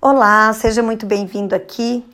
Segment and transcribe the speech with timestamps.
[0.00, 2.08] Olá, seja muito bem-vindo aqui.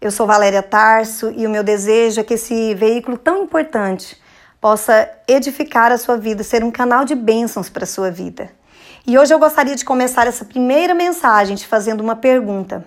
[0.00, 4.18] Eu sou Valéria Tarso e o meu desejo é que esse veículo tão importante
[4.58, 8.50] possa edificar a sua vida, ser um canal de bênçãos para a sua vida.
[9.06, 12.86] E hoje eu gostaria de começar essa primeira mensagem te fazendo uma pergunta.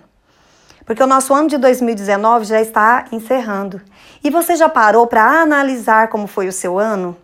[0.84, 3.80] Porque o nosso ano de 2019 já está encerrando.
[4.24, 7.16] E você já parou para analisar como foi o seu ano?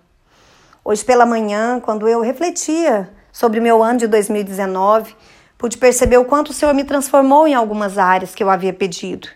[0.86, 5.16] Hoje pela manhã, quando eu refletia sobre o meu ano de 2019,
[5.60, 9.28] Pude perceber o quanto o Senhor me transformou em algumas áreas que eu havia pedido.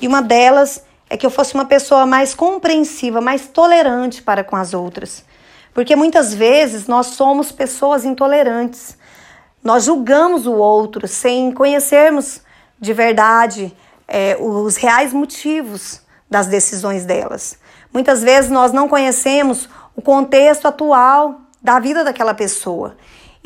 [0.00, 4.56] E uma delas é que eu fosse uma pessoa mais compreensiva, mais tolerante para com
[4.56, 5.22] as outras.
[5.74, 8.96] Porque muitas vezes nós somos pessoas intolerantes.
[9.62, 12.40] Nós julgamos o outro sem conhecermos
[12.80, 13.76] de verdade
[14.08, 17.58] é, os reais motivos das decisões delas.
[17.92, 22.96] Muitas vezes nós não conhecemos o contexto atual da vida daquela pessoa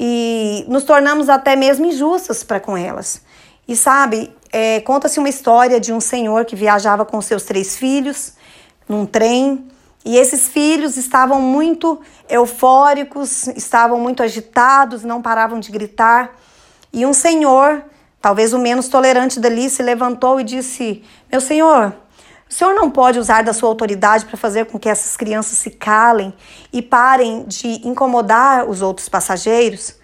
[0.02, 3.20] e nos tornamos até mesmo injustas para com elas.
[3.68, 8.32] E sabe, é, conta-se uma história de um senhor que viajava com seus três filhos
[8.88, 9.68] num trem
[10.02, 16.34] e esses filhos estavam muito eufóricos, estavam muito agitados, não paravam de gritar.
[16.90, 17.84] E um senhor,
[18.22, 21.94] talvez o menos tolerante dali, se levantou e disse: Meu senhor,
[22.50, 25.70] o senhor não pode usar da sua autoridade para fazer com que essas crianças se
[25.70, 26.34] calem
[26.72, 29.94] e parem de incomodar os outros passageiros?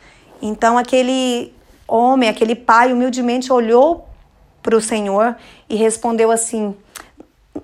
[0.41, 1.53] Então, aquele
[1.89, 4.09] homem, aquele pai, humildemente olhou
[4.63, 5.37] para o Senhor
[5.69, 6.73] e respondeu assim: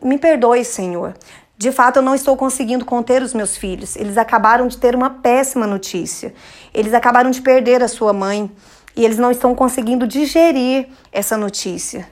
[0.02, 1.14] Me perdoe, Senhor.
[1.56, 3.94] De fato, eu não estou conseguindo conter os meus filhos.
[3.94, 6.34] Eles acabaram de ter uma péssima notícia.
[6.74, 8.50] Eles acabaram de perder a sua mãe
[8.96, 12.08] e eles não estão conseguindo digerir essa notícia.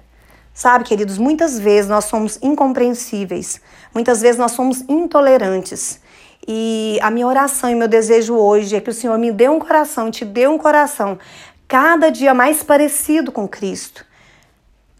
[0.60, 3.62] Sabe, queridos, muitas vezes nós somos incompreensíveis,
[3.94, 5.98] muitas vezes nós somos intolerantes.
[6.46, 9.58] E a minha oração e meu desejo hoje é que o Senhor me dê um
[9.58, 11.18] coração, te dê um coração
[11.66, 14.04] cada dia mais parecido com Cristo.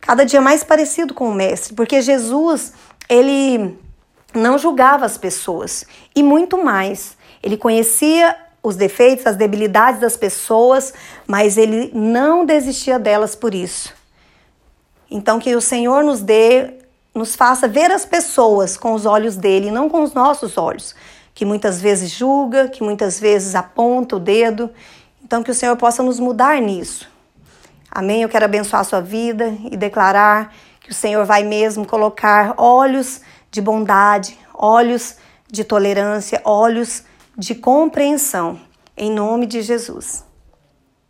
[0.00, 2.72] Cada dia mais parecido com o Mestre, porque Jesus,
[3.06, 3.78] ele
[4.32, 5.84] não julgava as pessoas
[6.16, 7.18] e muito mais.
[7.42, 10.94] Ele conhecia os defeitos, as debilidades das pessoas,
[11.26, 13.99] mas ele não desistia delas por isso.
[15.10, 16.74] Então, que o Senhor nos dê,
[17.14, 20.94] nos faça ver as pessoas com os olhos dele, não com os nossos olhos,
[21.34, 24.70] que muitas vezes julga, que muitas vezes aponta o dedo.
[25.24, 27.08] Então, que o Senhor possa nos mudar nisso.
[27.90, 28.22] Amém?
[28.22, 33.20] Eu quero abençoar a sua vida e declarar que o Senhor vai mesmo colocar olhos
[33.50, 35.16] de bondade, olhos
[35.50, 37.02] de tolerância, olhos
[37.36, 38.60] de compreensão,
[38.96, 40.29] em nome de Jesus.